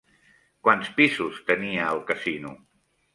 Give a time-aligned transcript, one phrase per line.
[0.67, 2.55] Quants pisos tenia el casino?